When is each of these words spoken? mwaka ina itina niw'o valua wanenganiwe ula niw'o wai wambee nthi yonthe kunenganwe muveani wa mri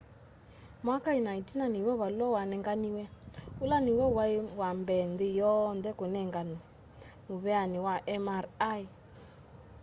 mwaka 0.85 1.09
ina 1.19 1.31
itina 1.41 1.65
niw'o 1.73 1.93
valua 2.01 2.29
wanenganiwe 2.35 3.03
ula 3.63 3.77
niw'o 3.85 4.07
wai 4.17 4.35
wambee 4.59 5.03
nthi 5.11 5.27
yonthe 5.39 5.91
kunenganwe 5.99 6.59
muveani 7.27 7.77
wa 7.85 7.95
mri 8.27 8.83